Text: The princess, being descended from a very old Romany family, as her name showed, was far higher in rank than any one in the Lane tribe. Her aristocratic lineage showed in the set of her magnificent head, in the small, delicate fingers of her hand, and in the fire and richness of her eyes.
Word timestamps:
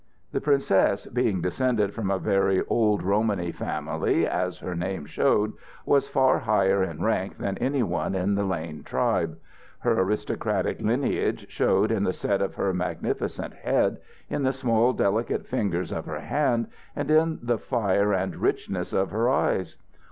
The 0.31 0.41
princess, 0.41 1.05
being 1.05 1.41
descended 1.41 1.93
from 1.93 2.09
a 2.09 2.17
very 2.17 2.63
old 2.67 3.03
Romany 3.03 3.51
family, 3.51 4.25
as 4.25 4.57
her 4.57 4.73
name 4.73 5.05
showed, 5.05 5.53
was 5.85 6.07
far 6.07 6.39
higher 6.39 6.83
in 6.83 7.03
rank 7.03 7.37
than 7.37 7.55
any 7.59 7.83
one 7.83 8.15
in 8.15 8.33
the 8.33 8.43
Lane 8.43 8.81
tribe. 8.81 9.37
Her 9.81 10.01
aristocratic 10.01 10.81
lineage 10.81 11.45
showed 11.49 11.91
in 11.91 12.03
the 12.03 12.13
set 12.13 12.41
of 12.41 12.55
her 12.55 12.73
magnificent 12.73 13.53
head, 13.53 13.99
in 14.27 14.41
the 14.41 14.53
small, 14.53 14.91
delicate 14.91 15.45
fingers 15.45 15.91
of 15.91 16.07
her 16.07 16.21
hand, 16.21 16.65
and 16.95 17.11
in 17.11 17.37
the 17.43 17.59
fire 17.59 18.11
and 18.11 18.35
richness 18.37 18.93
of 18.93 19.11
her 19.11 19.29
eyes. 19.29 19.77